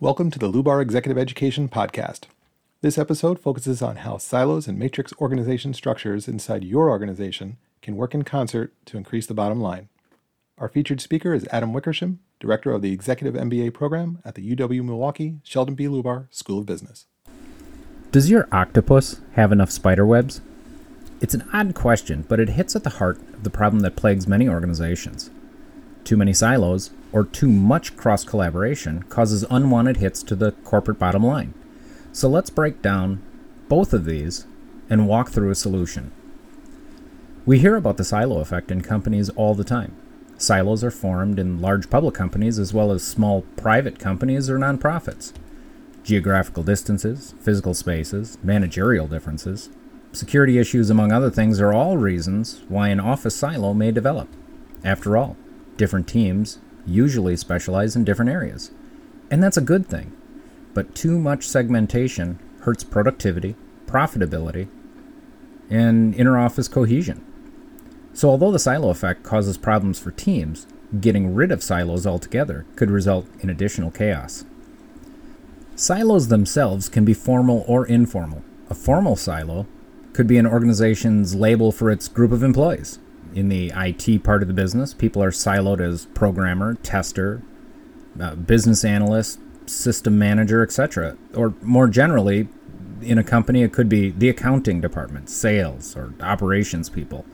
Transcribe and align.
Welcome 0.00 0.30
to 0.30 0.38
the 0.38 0.48
Lubar 0.48 0.80
Executive 0.80 1.18
Education 1.18 1.68
Podcast. 1.68 2.26
This 2.82 2.98
episode 2.98 3.40
focuses 3.40 3.82
on 3.82 3.96
how 3.96 4.16
silos 4.16 4.68
and 4.68 4.78
matrix 4.78 5.12
organization 5.20 5.74
structures 5.74 6.28
inside 6.28 6.62
your 6.62 6.88
organization 6.88 7.56
can 7.82 7.96
work 7.96 8.14
in 8.14 8.22
concert 8.22 8.72
to 8.86 8.96
increase 8.96 9.26
the 9.26 9.34
bottom 9.34 9.60
line. 9.60 9.88
Our 10.56 10.68
featured 10.68 11.00
speaker 11.00 11.34
is 11.34 11.48
Adam 11.50 11.72
Wickersham, 11.72 12.20
Director 12.38 12.70
of 12.70 12.80
the 12.80 12.92
Executive 12.92 13.34
MBA 13.34 13.74
program 13.74 14.20
at 14.24 14.36
the 14.36 14.54
UW 14.54 14.84
Milwaukee 14.84 15.40
Sheldon 15.42 15.74
B. 15.74 15.86
Lubar 15.86 16.28
School 16.30 16.60
of 16.60 16.66
Business. 16.66 17.06
Does 18.12 18.30
your 18.30 18.46
octopus 18.52 19.20
have 19.32 19.50
enough 19.50 19.72
spider 19.72 20.06
webs? 20.06 20.40
It's 21.20 21.34
an 21.34 21.48
odd 21.52 21.74
question, 21.74 22.24
but 22.28 22.38
it 22.38 22.50
hits 22.50 22.76
at 22.76 22.84
the 22.84 22.90
heart 22.90 23.18
of 23.34 23.42
the 23.42 23.50
problem 23.50 23.80
that 23.80 23.96
plagues 23.96 24.28
many 24.28 24.48
organizations. 24.48 25.30
Too 26.08 26.16
many 26.16 26.32
silos 26.32 26.90
or 27.12 27.22
too 27.22 27.50
much 27.50 27.94
cross 27.94 28.24
collaboration 28.24 29.02
causes 29.10 29.44
unwanted 29.50 29.98
hits 29.98 30.22
to 30.22 30.34
the 30.34 30.52
corporate 30.64 30.98
bottom 30.98 31.22
line. 31.22 31.52
So 32.12 32.30
let's 32.30 32.48
break 32.48 32.80
down 32.80 33.22
both 33.68 33.92
of 33.92 34.06
these 34.06 34.46
and 34.88 35.06
walk 35.06 35.28
through 35.28 35.50
a 35.50 35.54
solution. 35.54 36.10
We 37.44 37.58
hear 37.58 37.76
about 37.76 37.98
the 37.98 38.06
silo 38.06 38.40
effect 38.40 38.70
in 38.70 38.80
companies 38.80 39.28
all 39.28 39.54
the 39.54 39.64
time. 39.64 39.94
Silos 40.38 40.82
are 40.82 40.90
formed 40.90 41.38
in 41.38 41.60
large 41.60 41.90
public 41.90 42.14
companies 42.14 42.58
as 42.58 42.72
well 42.72 42.90
as 42.90 43.06
small 43.06 43.42
private 43.58 43.98
companies 43.98 44.48
or 44.48 44.58
nonprofits. 44.58 45.34
Geographical 46.04 46.62
distances, 46.62 47.34
physical 47.38 47.74
spaces, 47.74 48.38
managerial 48.42 49.08
differences, 49.08 49.68
security 50.12 50.56
issues, 50.56 50.88
among 50.88 51.12
other 51.12 51.28
things, 51.30 51.60
are 51.60 51.74
all 51.74 51.98
reasons 51.98 52.62
why 52.68 52.88
an 52.88 52.98
office 52.98 53.36
silo 53.36 53.74
may 53.74 53.90
develop. 53.92 54.30
After 54.82 55.14
all, 55.14 55.36
different 55.78 56.06
teams 56.06 56.58
usually 56.84 57.36
specialize 57.36 57.96
in 57.96 58.04
different 58.04 58.30
areas. 58.30 58.70
And 59.30 59.42
that's 59.42 59.56
a 59.56 59.62
good 59.62 59.86
thing. 59.86 60.12
But 60.74 60.94
too 60.94 61.18
much 61.18 61.48
segmentation 61.48 62.38
hurts 62.60 62.84
productivity, 62.84 63.56
profitability, 63.86 64.68
and 65.70 66.14
interoffice 66.14 66.70
cohesion. 66.70 67.24
So, 68.12 68.28
although 68.28 68.50
the 68.50 68.58
silo 68.58 68.90
effect 68.90 69.22
causes 69.22 69.56
problems 69.56 69.98
for 69.98 70.10
teams, 70.10 70.66
getting 71.00 71.34
rid 71.34 71.52
of 71.52 71.62
silos 71.62 72.06
altogether 72.06 72.66
could 72.74 72.90
result 72.90 73.26
in 73.40 73.50
additional 73.50 73.90
chaos. 73.90 74.44
Silos 75.76 76.28
themselves 76.28 76.88
can 76.88 77.04
be 77.04 77.14
formal 77.14 77.64
or 77.68 77.86
informal. 77.86 78.42
A 78.70 78.74
formal 78.74 79.14
silo 79.14 79.66
could 80.12 80.26
be 80.26 80.38
an 80.38 80.46
organization's 80.46 81.34
label 81.34 81.70
for 81.70 81.90
its 81.90 82.08
group 82.08 82.32
of 82.32 82.42
employees 82.42 82.98
in 83.34 83.48
the 83.48 83.72
IT 83.74 84.22
part 84.24 84.42
of 84.42 84.48
the 84.48 84.54
business, 84.54 84.94
people 84.94 85.22
are 85.22 85.30
siloed 85.30 85.80
as 85.80 86.06
programmer, 86.06 86.74
tester, 86.82 87.42
uh, 88.20 88.34
business 88.34 88.84
analyst, 88.84 89.40
system 89.66 90.18
manager, 90.18 90.62
etc. 90.62 91.16
Or 91.34 91.54
more 91.62 91.88
generally, 91.88 92.48
in 93.02 93.18
a 93.18 93.24
company, 93.24 93.62
it 93.62 93.72
could 93.72 93.88
be 93.88 94.10
the 94.10 94.28
accounting 94.28 94.80
department, 94.80 95.30
sales, 95.30 95.96
or 95.96 96.14
operations 96.20 96.88
people. 96.88 97.24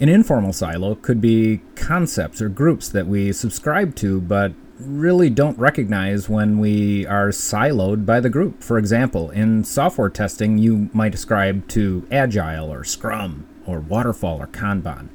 An 0.00 0.08
informal 0.08 0.52
silo 0.52 0.96
could 0.96 1.20
be 1.20 1.60
concepts 1.76 2.42
or 2.42 2.48
groups 2.48 2.88
that 2.88 3.06
we 3.06 3.32
subscribe 3.32 3.94
to 3.96 4.20
but 4.20 4.52
really 4.80 5.30
don't 5.30 5.56
recognize 5.56 6.28
when 6.28 6.58
we 6.58 7.06
are 7.06 7.28
siloed 7.28 8.04
by 8.04 8.18
the 8.18 8.28
group. 8.28 8.60
For 8.60 8.76
example, 8.76 9.30
in 9.30 9.62
software 9.62 10.08
testing, 10.08 10.58
you 10.58 10.90
might 10.92 11.14
ascribe 11.14 11.68
to 11.68 12.06
Agile 12.10 12.72
or 12.72 12.82
Scrum 12.82 13.46
or 13.66 13.80
waterfall 13.80 14.40
or 14.40 14.46
Kanban. 14.46 15.08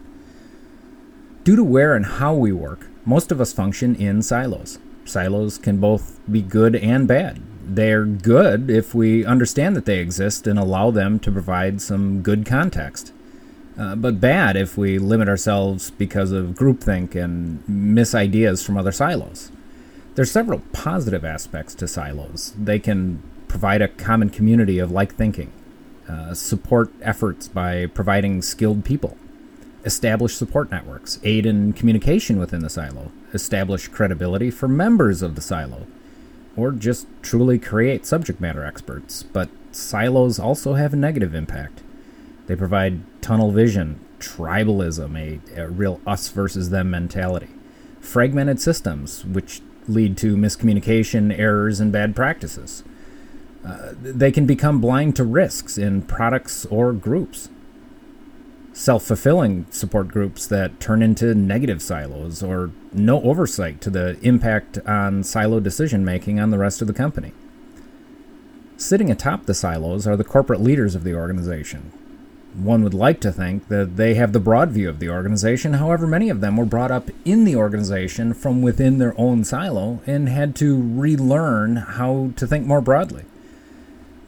Due 1.44 1.56
to 1.56 1.64
where 1.64 1.96
and 1.96 2.06
how 2.06 2.34
we 2.34 2.52
work, 2.52 2.88
most 3.06 3.32
of 3.32 3.42
us 3.42 3.54
function 3.54 3.96
in 3.96 4.22
silos. 4.22 4.78
Silos 5.06 5.58
can 5.58 5.78
both 5.78 6.20
be 6.32 6.42
good 6.42 6.76
and 6.76 7.08
bad. 7.08 7.42
They're 7.66 8.06
good 8.06 8.70
if 8.70 8.94
we 8.94 9.26
understand 9.26 9.76
that 9.76 9.86
they 9.86 10.00
exist 10.00 10.48
and 10.48 10.60
allow 10.60 10.92
them 10.92 11.20
to 11.20 11.32
provide 11.32 11.82
some 11.82 12.22
good 12.22 12.46
context. 12.46 13.14
Uh, 13.78 13.96
but 13.96 14.20
bad 14.20 14.58
if 14.58 14.78
we 14.78 15.00
limit 15.00 15.30
ourselves 15.30 15.90
because 15.92 16.32
of 16.32 16.48
groupthink 16.48 17.16
and 17.16 17.68
miss 17.68 18.14
ideas 18.14 18.62
from 18.62 18.78
other 18.78 18.92
silos. 18.92 19.52
There's 20.16 20.32
several 20.32 20.62
positive 20.74 21.24
aspects 21.24 21.74
to 21.76 21.88
silos. 21.88 22.54
They 22.58 22.78
can 22.78 23.24
provide 23.48 23.82
a 23.82 23.88
common 23.88 24.30
community 24.30 24.80
of 24.80 24.92
like 24.92 25.16
thinking. 25.16 25.52
Uh, 26.10 26.34
support 26.34 26.92
efforts 27.04 27.48
by 27.48 27.86
providing 27.86 28.42
skilled 28.42 28.84
people, 28.84 29.16
establish 29.86 30.34
support 30.34 30.72
networks, 30.72 31.20
aid 31.24 31.46
in 31.46 31.72
communication 31.72 32.40
within 32.40 32.62
the 32.62 32.70
silo, 32.70 33.12
establish 33.32 33.88
credibility 33.90 34.50
for 34.50 34.68
members 34.68 35.22
of 35.22 35.36
the 35.36 35.42
silo, 35.42 35.86
or 36.58 36.72
just 36.72 37.06
truly 37.22 37.60
create 37.60 38.08
subject 38.08 38.42
matter 38.42 38.66
experts. 38.66 39.22
But 39.22 39.50
silos 39.72 40.40
also 40.40 40.74
have 40.74 40.94
a 40.94 40.98
negative 40.98 41.36
impact. 41.36 41.84
They 42.48 42.56
provide 42.56 43.02
tunnel 43.22 43.52
vision, 43.52 44.00
tribalism, 44.20 45.16
a, 45.16 45.62
a 45.62 45.70
real 45.70 46.02
us 46.08 46.30
versus 46.30 46.72
them 46.72 46.90
mentality, 46.90 47.50
fragmented 48.00 48.60
systems, 48.60 49.26
which 49.26 49.62
lead 49.88 50.18
to 50.18 50.36
miscommunication, 50.36 51.38
errors, 51.38 51.80
and 51.80 51.92
bad 51.92 52.16
practices 52.16 52.84
they 54.02 54.32
can 54.32 54.46
become 54.46 54.80
blind 54.82 55.16
to 55.18 55.24
risks 55.24 55.78
in 55.78 56.02
products 56.04 56.66
or 56.68 56.94
groups. 56.94 57.50
Self 58.74 59.04
fulfilling 59.04 59.66
support 59.72 60.08
groups 60.08 60.48
that 60.48 60.80
turn 60.80 61.02
into 61.02 61.36
negative 61.36 61.82
silos 61.82 62.42
or 62.42 62.72
no 62.94 63.22
oversight 63.24 63.82
to 63.82 63.90
the 63.90 64.18
impact 64.22 64.78
on 64.86 65.24
silo 65.24 65.60
decision 65.60 66.06
making 66.06 66.40
on 66.40 66.52
the 66.52 66.58
rest 66.58 66.82
of 66.82 66.88
the 66.88 66.94
company. 66.94 67.34
Sitting 68.78 69.12
atop 69.12 69.46
the 69.46 69.54
silos 69.54 70.08
are 70.08 70.16
the 70.16 70.24
corporate 70.24 70.62
leaders 70.62 70.96
of 70.96 71.04
the 71.04 71.14
organization. 71.14 71.92
One 72.56 72.84
would 72.84 72.94
like 72.94 73.20
to 73.22 73.32
think 73.32 73.68
that 73.68 73.98
they 73.98 74.16
have 74.16 74.32
the 74.32 74.40
broad 74.40 74.72
view 74.72 74.90
of 74.90 75.00
the 75.00 75.10
organization, 75.10 75.74
however, 75.74 76.08
many 76.08 76.30
of 76.30 76.40
them 76.40 76.56
were 76.56 76.66
brought 76.66 76.90
up 76.90 77.10
in 77.26 77.44
the 77.44 77.56
organization 77.56 78.34
from 78.34 78.62
within 78.62 78.98
their 78.98 79.14
own 79.20 79.44
silo 79.44 80.02
and 80.08 80.30
had 80.30 80.56
to 80.58 80.82
relearn 80.82 81.76
how 81.76 82.32
to 82.38 82.48
think 82.48 82.66
more 82.66 82.82
broadly. 82.82 83.26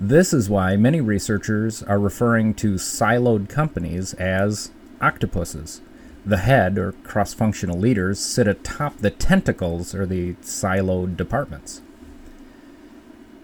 This 0.03 0.33
is 0.33 0.49
why 0.49 0.77
many 0.77 0.99
researchers 0.99 1.83
are 1.83 1.99
referring 1.99 2.55
to 2.55 2.79
siloed 2.79 3.49
companies 3.49 4.15
as 4.15 4.71
octopuses. 4.99 5.81
The 6.25 6.37
head, 6.37 6.79
or 6.79 6.93
cross 7.03 7.35
functional 7.35 7.77
leaders, 7.77 8.19
sit 8.19 8.47
atop 8.47 8.97
the 8.97 9.11
tentacles, 9.11 9.93
or 9.93 10.07
the 10.07 10.33
siloed 10.41 11.17
departments. 11.17 11.83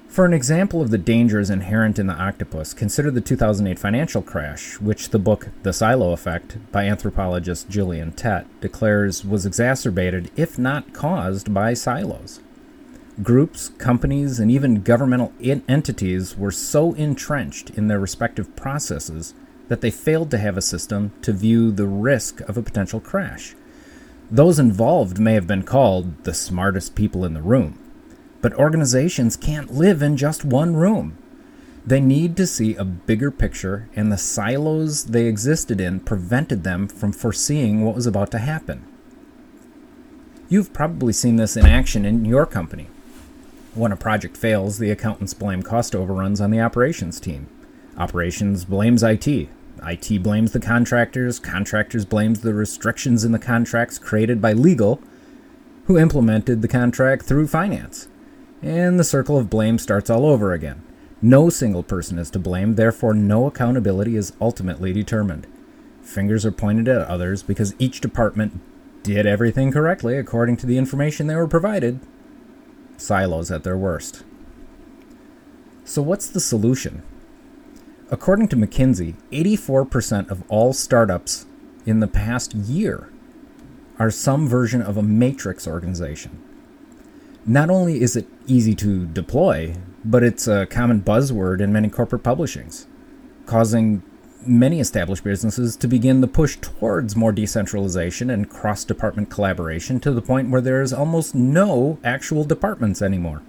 For 0.07 0.25
an 0.25 0.33
example 0.33 0.81
of 0.81 0.89
the 0.89 0.97
dangers 0.97 1.51
inherent 1.51 1.99
in 1.99 2.07
the 2.07 2.15
octopus, 2.15 2.73
consider 2.73 3.11
the 3.11 3.21
2008 3.21 3.77
financial 3.77 4.23
crash, 4.23 4.79
which 4.79 5.09
the 5.11 5.19
book 5.19 5.49
The 5.61 5.73
Silo 5.73 6.11
Effect 6.11 6.57
by 6.71 6.85
anthropologist 6.85 7.69
Gillian 7.69 8.13
Tett 8.13 8.47
declares 8.61 9.23
was 9.23 9.45
exacerbated, 9.45 10.31
if 10.35 10.57
not 10.57 10.91
caused, 10.91 11.53
by 11.53 11.75
silos. 11.75 12.39
Groups, 13.23 13.69
companies, 13.79 14.39
and 14.39 14.51
even 14.51 14.83
governmental 14.83 15.33
entities 15.41 16.37
were 16.37 16.51
so 16.51 16.93
entrenched 16.93 17.71
in 17.71 17.87
their 17.87 17.99
respective 17.99 18.55
processes 18.55 19.33
that 19.69 19.81
they 19.81 19.89
failed 19.89 20.29
to 20.29 20.37
have 20.37 20.55
a 20.55 20.61
system 20.61 21.11
to 21.23 21.33
view 21.33 21.71
the 21.71 21.87
risk 21.87 22.41
of 22.41 22.57
a 22.57 22.61
potential 22.61 22.99
crash. 22.99 23.55
Those 24.29 24.59
involved 24.59 25.19
may 25.19 25.33
have 25.33 25.47
been 25.47 25.63
called 25.63 26.25
the 26.25 26.33
smartest 26.33 26.93
people 26.93 27.25
in 27.25 27.33
the 27.33 27.41
room, 27.41 27.79
but 28.41 28.53
organizations 28.53 29.35
can't 29.35 29.73
live 29.73 30.03
in 30.03 30.15
just 30.15 30.45
one 30.45 30.75
room. 30.75 31.17
They 31.87 31.99
need 31.99 32.37
to 32.37 32.45
see 32.45 32.75
a 32.75 32.85
bigger 32.85 33.31
picture, 33.31 33.89
and 33.95 34.11
the 34.11 34.17
silos 34.17 35.05
they 35.05 35.25
existed 35.25 35.81
in 35.81 36.01
prevented 36.01 36.63
them 36.63 36.87
from 36.87 37.13
foreseeing 37.13 37.83
what 37.83 37.95
was 37.95 38.05
about 38.05 38.29
to 38.31 38.37
happen. 38.37 38.85
You've 40.49 40.71
probably 40.71 41.13
seen 41.13 41.37
this 41.37 41.57
in 41.57 41.65
action 41.65 42.05
in 42.05 42.23
your 42.23 42.45
company. 42.45 42.89
When 43.77 43.91
a 43.91 43.95
project 43.95 44.35
fails, 44.35 44.79
the 44.79 44.89
accountants 44.89 45.35
blame 45.35 45.61
cost 45.61 45.93
overruns 45.93 46.41
on 46.41 46.49
the 46.49 46.59
operations 46.59 47.19
team. 47.19 47.47
Operations 47.95 48.65
blames 48.65 49.03
IT. 49.03 49.27
IT 49.27 50.23
blames 50.23 50.51
the 50.51 50.59
contractors. 50.59 51.37
Contractors 51.37 52.03
blames 52.03 52.41
the 52.41 52.55
restrictions 52.55 53.23
in 53.23 53.33
the 53.33 53.37
contracts 53.37 53.99
created 53.99 54.41
by 54.41 54.53
legal, 54.53 54.99
who 55.85 55.99
implemented 55.99 56.63
the 56.63 56.67
contract 56.67 57.25
through 57.25 57.45
finance. 57.45 58.07
And 58.63 58.99
the 58.99 59.03
circle 59.03 59.37
of 59.37 59.47
blame 59.47 59.77
starts 59.77 60.09
all 60.09 60.25
over 60.25 60.53
again. 60.53 60.81
No 61.21 61.51
single 61.51 61.83
person 61.83 62.17
is 62.17 62.31
to 62.31 62.39
blame, 62.39 62.75
therefore, 62.75 63.13
no 63.13 63.45
accountability 63.45 64.15
is 64.15 64.33
ultimately 64.41 64.91
determined. 64.91 65.45
Fingers 66.01 66.47
are 66.47 66.51
pointed 66.51 66.87
at 66.87 67.07
others 67.07 67.43
because 67.43 67.75
each 67.77 68.01
department 68.01 68.59
did 69.03 69.27
everything 69.27 69.71
correctly 69.71 70.17
according 70.17 70.57
to 70.57 70.65
the 70.65 70.79
information 70.79 71.27
they 71.27 71.35
were 71.35 71.47
provided, 71.47 71.99
silos 72.97 73.51
at 73.51 73.63
their 73.63 73.77
worst. 73.77 74.23
So, 75.85 76.01
what's 76.01 76.27
the 76.29 76.39
solution? 76.39 77.03
According 78.09 78.49
to 78.49 78.55
McKinsey, 78.55 79.15
84% 79.31 80.29
of 80.29 80.43
all 80.49 80.73
startups 80.73 81.45
in 81.85 81.99
the 81.99 82.07
past 82.07 82.53
year 82.53 83.09
are 83.99 84.11
some 84.11 84.47
version 84.47 84.81
of 84.81 84.97
a 84.97 85.03
matrix 85.03 85.67
organization. 85.67 86.41
Not 87.45 87.69
only 87.69 88.01
is 88.01 88.15
it 88.15 88.27
easy 88.45 88.75
to 88.75 89.05
deploy, 89.05 89.75
but 90.03 90.23
it's 90.23 90.47
a 90.47 90.65
common 90.65 91.01
buzzword 91.01 91.61
in 91.61 91.73
many 91.73 91.89
corporate 91.89 92.23
publishings, 92.23 92.85
causing 93.45 94.03
many 94.47 94.79
established 94.79 95.23
businesses 95.23 95.75
to 95.75 95.87
begin 95.87 96.21
the 96.21 96.27
push 96.27 96.57
towards 96.57 97.15
more 97.15 97.31
decentralization 97.31 98.29
and 98.29 98.49
cross 98.49 98.83
department 98.83 99.29
collaboration 99.29 99.99
to 99.99 100.11
the 100.11 100.21
point 100.21 100.49
where 100.49 100.61
there 100.61 100.81
is 100.81 100.93
almost 100.93 101.35
no 101.35 101.99
actual 102.03 102.43
departments 102.43 103.01
anymore. 103.01 103.41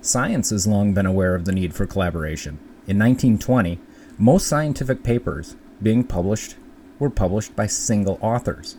Science 0.00 0.50
has 0.50 0.66
long 0.66 0.92
been 0.94 1.06
aware 1.06 1.34
of 1.34 1.44
the 1.44 1.52
need 1.52 1.74
for 1.74 1.86
collaboration. 1.86 2.58
In 2.86 2.98
1920, 2.98 3.78
most 4.18 4.46
scientific 4.46 5.02
papers 5.02 5.56
being 5.82 6.04
published 6.04 6.56
were 6.98 7.10
published 7.10 7.54
by 7.54 7.66
single 7.66 8.18
authors. 8.20 8.76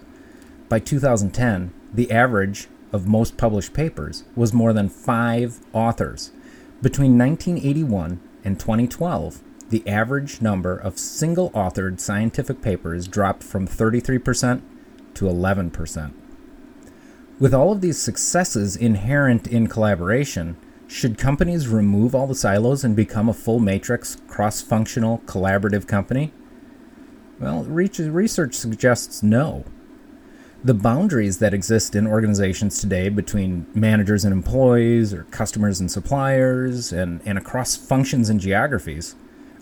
By 0.70 0.80
2010, 0.80 1.74
the 1.94 2.12
average 2.12 2.68
of 2.92 3.08
most 3.08 3.38
published 3.38 3.74
papers 3.74 4.24
was 4.36 4.54
more 4.54 4.74
than 4.74 4.90
five 4.90 5.60
authors. 5.74 6.32
Between 6.82 7.18
1981 7.18 8.20
and 8.44 8.60
2012, 8.60 9.42
the 9.70 9.88
average 9.88 10.42
number 10.42 10.78
of 10.78 11.00
single 11.00 11.50
authored 11.52 12.00
scientific 12.00 12.62
papers 12.62 13.08
dropped 13.08 13.44
from 13.44 13.68
33% 13.68 14.62
to 15.16 15.26
11%. 15.26 16.14
With 17.40 17.54
all 17.54 17.72
of 17.72 17.82
these 17.82 17.98
successes 17.98 18.76
inherent 18.76 19.48
in 19.48 19.68
collaboration, 19.68 20.58
should 20.88 21.18
companies 21.18 21.68
remove 21.68 22.14
all 22.14 22.28
the 22.28 22.36
silos 22.36 22.84
and 22.84 22.96
become 22.96 23.28
a 23.28 23.34
full 23.34 23.60
matrix, 23.60 24.18
cross 24.28 24.62
functional, 24.62 25.20
collaborative 25.26 25.88
company? 25.88 26.32
Well, 27.40 27.64
research 27.64 28.54
suggests 28.54 29.24
no. 29.24 29.66
The 30.64 30.74
boundaries 30.74 31.40
that 31.40 31.54
exist 31.54 31.96
in 31.96 32.08
organizations 32.08 32.80
today 32.80 33.10
between 33.10 33.66
managers 33.74 34.24
and 34.24 34.32
employees, 34.32 35.14
or 35.14 35.24
customers 35.26 35.80
and 35.80 35.92
suppliers, 35.92 36.94
and, 36.94 37.22
and 37.26 37.38
across 37.38 37.76
functions 37.76 38.30
and 38.30 38.40
geographies 38.40 39.16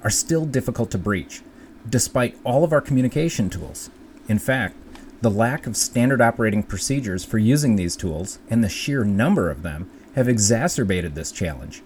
are 0.04 0.10
still 0.10 0.46
difficult 0.46 0.92
to 0.92 0.98
breach, 0.98 1.42
despite 1.90 2.38
all 2.44 2.64
of 2.64 2.74
our 2.74 2.82
communication 2.82 3.50
tools. 3.50 3.90
In 4.28 4.40
fact, 4.40 4.76
the 5.22 5.30
lack 5.30 5.68
of 5.68 5.78
standard 5.78 6.22
operating 6.22 6.64
procedures 6.64 7.24
for 7.24 7.38
using 7.38 7.76
these 7.76 7.96
tools 7.96 8.40
and 8.50 8.64
the 8.64 8.70
sheer 8.70 9.04
number 9.04 9.50
of 9.50 9.62
them 9.62 9.90
have 10.16 10.28
exacerbated 10.28 11.14
this 11.14 11.32
challenge. 11.32 11.84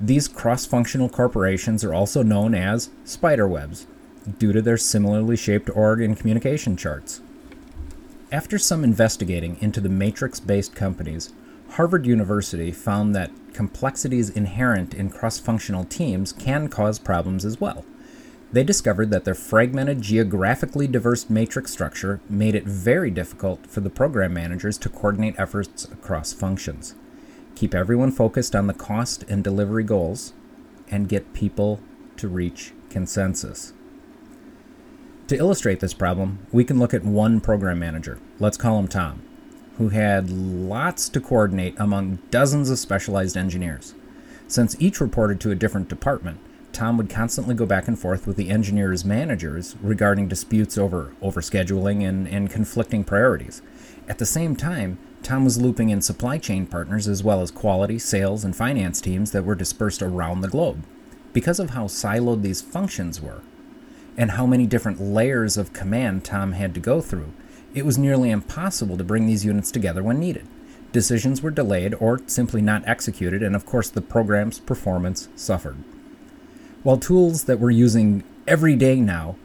These 0.00 0.28
cross 0.28 0.66
functional 0.66 1.08
corporations 1.08 1.82
are 1.82 1.94
also 1.94 2.22
known 2.22 2.54
as 2.54 2.90
spiderwebs 3.04 3.86
due 4.38 4.52
to 4.52 4.62
their 4.62 4.76
similarly 4.76 5.36
shaped 5.36 5.70
org 5.70 6.00
and 6.00 6.16
communication 6.16 6.76
charts. 6.76 7.20
After 8.30 8.58
some 8.58 8.84
investigating 8.84 9.56
into 9.60 9.80
the 9.80 9.88
matrix 9.88 10.40
based 10.40 10.74
companies, 10.74 11.32
Harvard 11.76 12.06
University 12.06 12.70
found 12.72 13.14
that 13.14 13.30
complexities 13.52 14.30
inherent 14.30 14.92
in 14.94 15.08
cross 15.10 15.38
functional 15.38 15.84
teams 15.84 16.32
can 16.32 16.68
cause 16.68 16.98
problems 16.98 17.44
as 17.44 17.60
well. 17.60 17.84
They 18.52 18.64
discovered 18.64 19.10
that 19.10 19.24
their 19.24 19.34
fragmented, 19.34 20.02
geographically 20.02 20.86
diverse 20.86 21.28
matrix 21.28 21.72
structure 21.72 22.20
made 22.28 22.54
it 22.54 22.64
very 22.64 23.10
difficult 23.10 23.66
for 23.66 23.80
the 23.80 23.90
program 23.90 24.32
managers 24.32 24.78
to 24.78 24.88
coordinate 24.88 25.38
efforts 25.38 25.84
across 25.84 26.32
functions 26.32 26.94
keep 27.56 27.74
everyone 27.74 28.12
focused 28.12 28.54
on 28.54 28.68
the 28.68 28.74
cost 28.74 29.24
and 29.28 29.42
delivery 29.42 29.82
goals, 29.82 30.34
and 30.88 31.08
get 31.08 31.32
people 31.32 31.80
to 32.16 32.28
reach 32.28 32.72
consensus. 32.90 33.72
To 35.26 35.36
illustrate 35.36 35.80
this 35.80 35.94
problem, 35.94 36.46
we 36.52 36.62
can 36.62 36.78
look 36.78 36.94
at 36.94 37.04
one 37.04 37.40
program 37.40 37.80
manager, 37.80 38.20
let's 38.38 38.56
call 38.56 38.78
him 38.78 38.86
Tom, 38.86 39.22
who 39.78 39.90
had 39.90 40.30
lots 40.30 41.08
to 41.10 41.20
coordinate 41.20 41.74
among 41.78 42.18
dozens 42.30 42.70
of 42.70 42.78
specialized 42.78 43.36
engineers. 43.36 43.94
Since 44.48 44.76
each 44.78 45.00
reported 45.00 45.40
to 45.40 45.50
a 45.50 45.56
different 45.56 45.88
department, 45.88 46.38
Tom 46.72 46.96
would 46.96 47.10
constantly 47.10 47.54
go 47.54 47.66
back 47.66 47.88
and 47.88 47.98
forth 47.98 48.26
with 48.26 48.36
the 48.36 48.50
engineers' 48.50 49.04
managers 49.04 49.76
regarding 49.80 50.28
disputes 50.28 50.76
over 50.76 51.14
overscheduling 51.22 52.06
and, 52.06 52.28
and 52.28 52.50
conflicting 52.50 53.02
priorities. 53.02 53.62
At 54.08 54.18
the 54.18 54.26
same 54.26 54.54
time, 54.56 54.98
Tom 55.22 55.44
was 55.44 55.60
looping 55.60 55.88
in 55.90 56.00
supply 56.02 56.38
chain 56.38 56.66
partners 56.66 57.08
as 57.08 57.24
well 57.24 57.42
as 57.42 57.50
quality, 57.50 57.98
sales, 57.98 58.44
and 58.44 58.54
finance 58.54 59.00
teams 59.00 59.32
that 59.32 59.44
were 59.44 59.54
dispersed 59.54 60.02
around 60.02 60.40
the 60.40 60.48
globe. 60.48 60.84
Because 61.32 61.58
of 61.58 61.70
how 61.70 61.86
siloed 61.86 62.42
these 62.42 62.62
functions 62.62 63.20
were, 63.20 63.40
and 64.16 64.32
how 64.32 64.46
many 64.46 64.66
different 64.66 65.00
layers 65.00 65.56
of 65.56 65.72
command 65.72 66.24
Tom 66.24 66.52
had 66.52 66.74
to 66.74 66.80
go 66.80 67.00
through, 67.00 67.32
it 67.76 67.84
was 67.84 67.98
nearly 67.98 68.30
impossible 68.30 68.96
to 68.96 69.04
bring 69.04 69.26
these 69.26 69.44
units 69.44 69.70
together 69.70 70.02
when 70.02 70.18
needed. 70.18 70.48
Decisions 70.92 71.42
were 71.42 71.50
delayed 71.50 71.94
or 72.00 72.22
simply 72.26 72.62
not 72.62 72.88
executed, 72.88 73.42
and 73.42 73.54
of 73.54 73.66
course, 73.66 73.90
the 73.90 74.00
program's 74.00 74.58
performance 74.58 75.28
suffered. 75.36 75.76
While 76.82 76.96
tools 76.96 77.44
that 77.44 77.60
we're 77.60 77.70
using 77.70 78.24
every 78.48 78.76
day 78.76 78.98
now, 78.98 79.36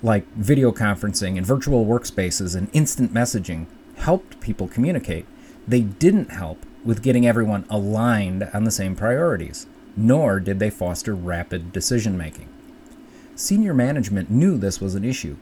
like 0.00 0.32
video 0.34 0.70
conferencing 0.70 1.36
and 1.36 1.44
virtual 1.44 1.84
workspaces 1.84 2.54
and 2.54 2.70
instant 2.72 3.12
messaging, 3.12 3.66
helped 3.96 4.40
people 4.40 4.68
communicate, 4.68 5.26
they 5.66 5.80
didn't 5.80 6.30
help 6.30 6.64
with 6.84 7.02
getting 7.02 7.26
everyone 7.26 7.66
aligned 7.68 8.48
on 8.54 8.62
the 8.62 8.70
same 8.70 8.94
priorities, 8.94 9.66
nor 9.96 10.38
did 10.38 10.60
they 10.60 10.70
foster 10.70 11.16
rapid 11.16 11.72
decision 11.72 12.16
making. 12.16 12.48
Senior 13.34 13.74
management 13.74 14.30
knew 14.30 14.56
this 14.56 14.80
was 14.80 14.94
an 14.94 15.04
issue, 15.04 15.36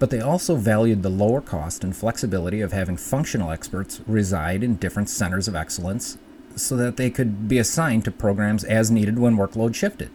but 0.00 0.08
they 0.08 0.20
also 0.20 0.56
valued 0.56 1.02
the 1.02 1.10
lower 1.10 1.42
cost 1.42 1.84
and 1.84 1.94
flexibility 1.94 2.62
of 2.62 2.72
having 2.72 2.96
functional 2.96 3.50
experts 3.50 4.00
reside 4.06 4.64
in 4.64 4.74
different 4.76 5.10
centers 5.10 5.46
of 5.46 5.54
excellence 5.54 6.16
so 6.56 6.74
that 6.74 6.96
they 6.96 7.10
could 7.10 7.46
be 7.46 7.58
assigned 7.58 8.04
to 8.04 8.10
programs 8.10 8.64
as 8.64 8.90
needed 8.90 9.18
when 9.18 9.36
workload 9.36 9.74
shifted, 9.74 10.10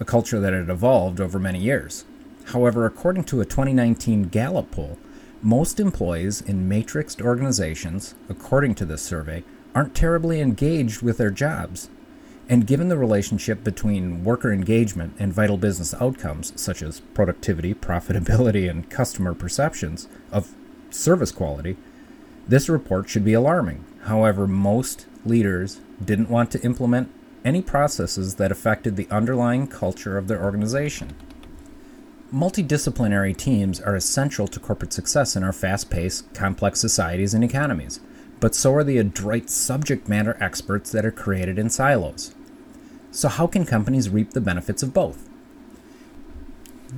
a 0.00 0.04
culture 0.04 0.40
that 0.40 0.52
had 0.52 0.68
evolved 0.68 1.20
over 1.20 1.38
many 1.38 1.60
years. 1.60 2.04
However, 2.46 2.84
according 2.84 3.24
to 3.24 3.40
a 3.40 3.44
2019 3.44 4.24
Gallup 4.24 4.72
poll, 4.72 4.98
most 5.40 5.78
employees 5.78 6.40
in 6.40 6.68
matrixed 6.68 7.22
organizations, 7.22 8.16
according 8.28 8.74
to 8.74 8.84
this 8.84 9.02
survey, 9.02 9.44
aren't 9.72 9.94
terribly 9.94 10.40
engaged 10.40 11.00
with 11.00 11.18
their 11.18 11.30
jobs. 11.30 11.90
And 12.48 12.66
given 12.66 12.88
the 12.88 12.96
relationship 12.96 13.64
between 13.64 14.22
worker 14.22 14.52
engagement 14.52 15.16
and 15.18 15.32
vital 15.32 15.56
business 15.56 15.94
outcomes, 15.94 16.52
such 16.60 16.80
as 16.80 17.00
productivity, 17.00 17.74
profitability, 17.74 18.70
and 18.70 18.88
customer 18.88 19.34
perceptions 19.34 20.06
of 20.30 20.54
service 20.90 21.32
quality, 21.32 21.76
this 22.46 22.68
report 22.68 23.08
should 23.08 23.24
be 23.24 23.32
alarming. 23.32 23.84
However, 24.04 24.46
most 24.46 25.06
leaders 25.24 25.80
didn't 26.04 26.30
want 26.30 26.52
to 26.52 26.62
implement 26.62 27.10
any 27.44 27.62
processes 27.62 28.36
that 28.36 28.52
affected 28.52 28.94
the 28.94 29.08
underlying 29.10 29.66
culture 29.66 30.16
of 30.16 30.28
their 30.28 30.42
organization. 30.42 31.14
Multidisciplinary 32.32 33.36
teams 33.36 33.80
are 33.80 33.96
essential 33.96 34.46
to 34.46 34.60
corporate 34.60 34.92
success 34.92 35.34
in 35.34 35.42
our 35.42 35.52
fast 35.52 35.90
paced, 35.90 36.32
complex 36.34 36.80
societies 36.80 37.34
and 37.34 37.42
economies, 37.42 37.98
but 38.38 38.54
so 38.54 38.74
are 38.74 38.84
the 38.84 38.98
adroit 38.98 39.48
subject 39.48 40.08
matter 40.08 40.36
experts 40.40 40.92
that 40.92 41.04
are 41.04 41.12
created 41.12 41.58
in 41.58 41.70
silos. 41.70 42.34
So, 43.16 43.30
how 43.30 43.46
can 43.46 43.64
companies 43.64 44.10
reap 44.10 44.32
the 44.32 44.42
benefits 44.42 44.82
of 44.82 44.92
both? 44.92 45.26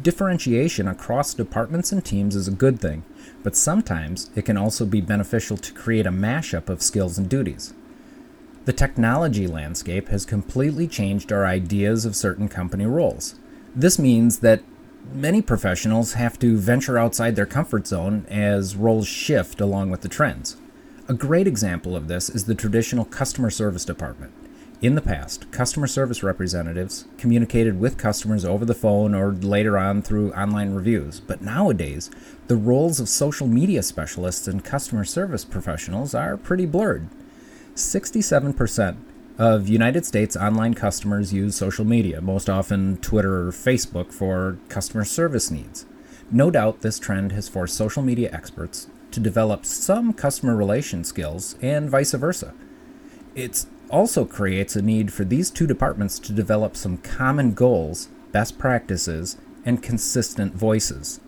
Differentiation 0.02 0.88
across 0.88 1.32
departments 1.32 1.92
and 1.92 2.04
teams 2.04 2.34
is 2.34 2.48
a 2.48 2.50
good 2.50 2.80
thing, 2.80 3.04
but 3.44 3.54
sometimes 3.54 4.28
it 4.34 4.44
can 4.44 4.56
also 4.56 4.84
be 4.84 5.00
beneficial 5.00 5.56
to 5.58 5.72
create 5.72 6.06
a 6.06 6.10
mashup 6.10 6.68
of 6.68 6.82
skills 6.82 7.18
and 7.18 7.28
duties. 7.28 7.72
The 8.64 8.72
technology 8.72 9.46
landscape 9.46 10.08
has 10.08 10.26
completely 10.26 10.88
changed 10.88 11.30
our 11.30 11.46
ideas 11.46 12.04
of 12.04 12.16
certain 12.16 12.48
company 12.48 12.84
roles. 12.84 13.36
This 13.76 13.96
means 13.96 14.40
that 14.40 14.64
many 15.12 15.40
professionals 15.40 16.14
have 16.14 16.36
to 16.40 16.56
venture 16.56 16.98
outside 16.98 17.36
their 17.36 17.46
comfort 17.46 17.86
zone 17.86 18.26
as 18.28 18.74
roles 18.74 19.06
shift 19.06 19.60
along 19.60 19.90
with 19.90 20.00
the 20.00 20.08
trends. 20.08 20.56
A 21.06 21.14
great 21.14 21.46
example 21.46 21.94
of 21.94 22.08
this 22.08 22.28
is 22.28 22.46
the 22.46 22.56
traditional 22.56 23.04
customer 23.04 23.50
service 23.50 23.84
department. 23.84 24.32
In 24.80 24.94
the 24.94 25.02
past, 25.02 25.50
customer 25.50 25.88
service 25.88 26.22
representatives 26.22 27.06
communicated 27.16 27.80
with 27.80 27.98
customers 27.98 28.44
over 28.44 28.64
the 28.64 28.76
phone 28.76 29.12
or 29.12 29.32
later 29.32 29.76
on 29.76 30.02
through 30.02 30.32
online 30.34 30.72
reviews, 30.72 31.18
but 31.18 31.42
nowadays, 31.42 32.12
the 32.46 32.54
roles 32.54 33.00
of 33.00 33.08
social 33.08 33.48
media 33.48 33.82
specialists 33.82 34.46
and 34.46 34.62
customer 34.62 35.04
service 35.04 35.44
professionals 35.44 36.14
are 36.14 36.36
pretty 36.36 36.64
blurred. 36.64 37.08
67% 37.74 38.98
of 39.36 39.68
United 39.68 40.06
States 40.06 40.36
online 40.36 40.74
customers 40.74 41.32
use 41.32 41.56
social 41.56 41.84
media, 41.84 42.20
most 42.20 42.48
often 42.48 42.98
Twitter 42.98 43.48
or 43.48 43.50
Facebook, 43.50 44.12
for 44.12 44.58
customer 44.68 45.04
service 45.04 45.50
needs. 45.50 45.86
No 46.30 46.52
doubt 46.52 46.82
this 46.82 47.00
trend 47.00 47.32
has 47.32 47.48
forced 47.48 47.74
social 47.74 48.04
media 48.04 48.30
experts 48.32 48.86
to 49.10 49.18
develop 49.18 49.66
some 49.66 50.12
customer 50.12 50.54
relation 50.54 51.02
skills 51.02 51.56
and 51.60 51.90
vice 51.90 52.12
versa. 52.12 52.54
It 53.34 53.66
also 53.90 54.24
creates 54.24 54.76
a 54.76 54.82
need 54.82 55.12
for 55.12 55.24
these 55.24 55.50
two 55.50 55.66
departments 55.66 56.18
to 56.20 56.32
develop 56.32 56.76
some 56.76 56.98
common 56.98 57.54
goals, 57.54 58.08
best 58.32 58.58
practices, 58.58 59.36
and 59.64 59.82
consistent 59.82 60.54
voices. 60.54 61.20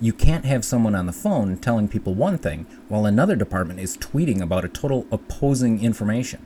You 0.00 0.12
can't 0.12 0.44
have 0.44 0.64
someone 0.64 0.94
on 0.94 1.06
the 1.06 1.12
phone 1.12 1.56
telling 1.58 1.88
people 1.88 2.14
one 2.14 2.38
thing 2.38 2.66
while 2.88 3.06
another 3.06 3.36
department 3.36 3.78
is 3.78 3.96
tweeting 3.96 4.40
about 4.40 4.64
a 4.64 4.68
total 4.68 5.06
opposing 5.12 5.82
information. 5.82 6.44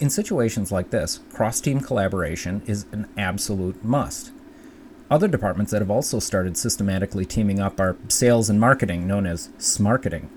In 0.00 0.10
situations 0.10 0.72
like 0.72 0.90
this, 0.90 1.20
cross 1.32 1.60
team 1.60 1.80
collaboration 1.80 2.62
is 2.66 2.86
an 2.90 3.08
absolute 3.16 3.84
must. 3.84 4.32
Other 5.08 5.28
departments 5.28 5.70
that 5.70 5.82
have 5.82 5.90
also 5.90 6.18
started 6.18 6.56
systematically 6.56 7.24
teaming 7.24 7.60
up 7.60 7.78
are 7.78 7.96
sales 8.08 8.50
and 8.50 8.58
marketing, 8.58 9.06
known 9.06 9.26
as 9.26 9.50
SMarketing, 9.58 10.28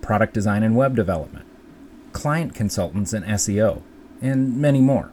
product 0.00 0.32
design 0.32 0.62
and 0.62 0.76
web 0.76 0.96
development, 0.96 1.44
client 2.14 2.54
consultants 2.54 3.12
and 3.12 3.24
SEO, 3.26 3.82
and 4.22 4.56
many 4.56 4.80
more. 4.80 5.10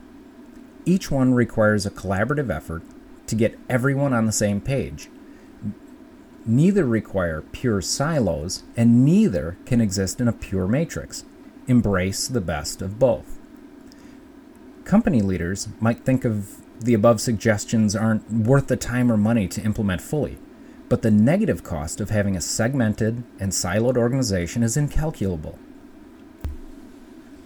Each 0.86 1.10
one 1.10 1.34
requires 1.34 1.84
a 1.84 1.90
collaborative 1.90 2.48
effort 2.48 2.82
to 3.26 3.34
get 3.34 3.58
everyone 3.68 4.14
on 4.14 4.24
the 4.24 4.32
same 4.32 4.60
page. 4.60 5.10
Neither 6.46 6.84
require 6.86 7.42
pure 7.42 7.82
silos, 7.82 8.62
and 8.76 9.04
neither 9.04 9.58
can 9.66 9.80
exist 9.80 10.20
in 10.20 10.28
a 10.28 10.32
pure 10.32 10.66
matrix. 10.66 11.24
Embrace 11.68 12.26
the 12.26 12.40
best 12.40 12.80
of 12.80 12.98
both. 12.98 13.38
Company 14.84 15.22
leaders 15.22 15.68
might 15.80 16.04
think 16.04 16.24
of 16.24 16.56
the 16.80 16.94
above 16.94 17.20
suggestions 17.20 17.94
aren't 17.94 18.28
worth 18.30 18.66
the 18.66 18.76
time 18.76 19.12
or 19.12 19.16
money 19.16 19.46
to 19.46 19.62
implement 19.62 20.00
fully, 20.00 20.38
but 20.88 21.02
the 21.02 21.10
negative 21.10 21.62
cost 21.62 22.00
of 22.00 22.10
having 22.10 22.36
a 22.36 22.40
segmented 22.40 23.22
and 23.38 23.52
siloed 23.52 23.96
organization 23.96 24.62
is 24.62 24.76
incalculable. 24.76 25.58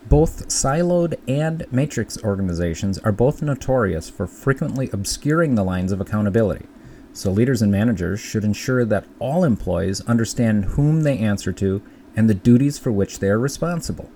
Both 0.09 0.49
siloed 0.49 1.19
and 1.27 1.67
matrix 1.73 2.23
organizations 2.23 2.99
are 2.99 3.11
both 3.11 3.43
notorious 3.43 4.09
for 4.09 4.29
frequently 4.29 4.89
obscuring 4.93 5.57
the 5.57 5.65
lines 5.65 5.91
of 5.91 6.01
accountability, 6.01 6.67
so 7.13 7.33
leaders 7.33 7.61
and 7.61 7.73
managers 7.73 8.21
should 8.21 8.45
ensure 8.45 8.85
that 8.85 9.07
all 9.19 9.43
employees 9.43 10.01
understand 10.03 10.67
whom 10.67 11.03
they 11.03 11.19
answer 11.19 11.53
to 11.55 11.83
and 12.15 12.31
the 12.31 12.35
duties 12.35 12.79
for 12.79 12.93
which 12.93 13.19
they 13.19 13.29
are 13.29 13.39
responsible. 13.39 14.09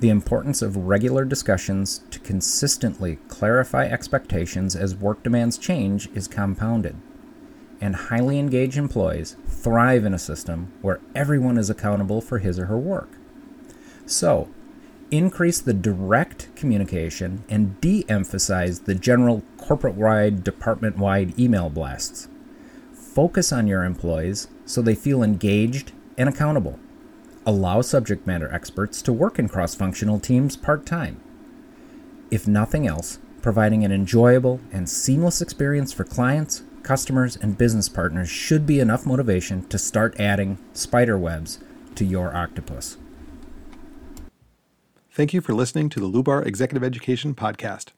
The 0.00 0.08
importance 0.08 0.60
of 0.60 0.76
regular 0.76 1.24
discussions 1.24 2.00
to 2.10 2.18
consistently 2.18 3.18
clarify 3.28 3.84
expectations 3.86 4.74
as 4.74 4.96
work 4.96 5.22
demands 5.22 5.56
change 5.56 6.08
is 6.14 6.26
compounded. 6.26 6.96
And 7.80 7.94
highly 7.94 8.40
engaged 8.40 8.76
employees 8.76 9.36
thrive 9.46 10.04
in 10.04 10.14
a 10.14 10.18
system 10.18 10.72
where 10.82 11.00
everyone 11.14 11.58
is 11.58 11.70
accountable 11.70 12.20
for 12.20 12.38
his 12.38 12.58
or 12.58 12.66
her 12.66 12.78
work. 12.78 13.10
So, 14.04 14.48
increase 15.10 15.60
the 15.60 15.74
direct 15.74 16.54
communication 16.54 17.44
and 17.48 17.80
de 17.80 18.04
emphasize 18.08 18.80
the 18.80 18.94
general 18.94 19.42
corporate 19.56 19.94
wide, 19.94 20.44
department 20.44 20.96
wide 20.96 21.38
email 21.38 21.68
blasts. 21.68 22.28
Focus 22.92 23.52
on 23.52 23.66
your 23.66 23.84
employees 23.84 24.48
so 24.64 24.80
they 24.80 24.94
feel 24.94 25.22
engaged 25.22 25.92
and 26.16 26.28
accountable. 26.28 26.78
Allow 27.44 27.80
subject 27.80 28.26
matter 28.26 28.52
experts 28.52 29.02
to 29.02 29.12
work 29.12 29.38
in 29.38 29.48
cross 29.48 29.74
functional 29.74 30.20
teams 30.20 30.56
part 30.56 30.86
time. 30.86 31.20
If 32.30 32.46
nothing 32.46 32.86
else, 32.86 33.18
providing 33.42 33.84
an 33.84 33.90
enjoyable 33.90 34.60
and 34.72 34.88
seamless 34.88 35.40
experience 35.40 35.92
for 35.92 36.04
clients, 36.04 36.62
customers, 36.82 37.36
and 37.36 37.58
business 37.58 37.88
partners 37.88 38.28
should 38.28 38.66
be 38.66 38.78
enough 38.78 39.06
motivation 39.06 39.66
to 39.68 39.78
start 39.78 40.20
adding 40.20 40.58
spider 40.72 41.18
webs 41.18 41.58
to 41.96 42.04
your 42.04 42.36
octopus. 42.36 42.96
Thank 45.20 45.34
you 45.34 45.42
for 45.42 45.52
listening 45.52 45.90
to 45.90 46.00
the 46.00 46.06
Lubar 46.06 46.46
Executive 46.46 46.82
Education 46.82 47.34
Podcast. 47.34 47.88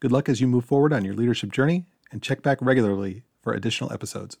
Good 0.00 0.10
luck 0.10 0.30
as 0.30 0.40
you 0.40 0.46
move 0.46 0.64
forward 0.64 0.94
on 0.94 1.04
your 1.04 1.12
leadership 1.12 1.52
journey 1.52 1.84
and 2.10 2.22
check 2.22 2.40
back 2.40 2.56
regularly 2.62 3.22
for 3.42 3.52
additional 3.52 3.92
episodes. 3.92 4.38